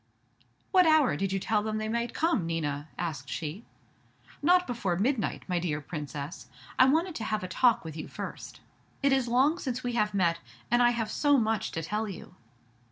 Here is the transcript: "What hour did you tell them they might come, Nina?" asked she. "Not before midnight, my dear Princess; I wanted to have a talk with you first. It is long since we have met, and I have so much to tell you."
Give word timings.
"What 0.71 0.87
hour 0.87 1.15
did 1.15 1.31
you 1.31 1.37
tell 1.37 1.61
them 1.61 1.77
they 1.77 1.87
might 1.87 2.11
come, 2.11 2.47
Nina?" 2.47 2.89
asked 2.97 3.29
she. 3.29 3.65
"Not 4.41 4.65
before 4.65 4.95
midnight, 4.97 5.43
my 5.47 5.59
dear 5.59 5.79
Princess; 5.79 6.49
I 6.79 6.85
wanted 6.85 7.13
to 7.13 7.23
have 7.23 7.43
a 7.43 7.47
talk 7.47 7.85
with 7.85 7.95
you 7.95 8.07
first. 8.07 8.61
It 9.03 9.13
is 9.13 9.27
long 9.27 9.59
since 9.59 9.83
we 9.83 9.91
have 9.93 10.15
met, 10.15 10.39
and 10.71 10.81
I 10.81 10.89
have 10.89 11.11
so 11.11 11.37
much 11.37 11.71
to 11.73 11.83
tell 11.83 12.09
you." 12.09 12.33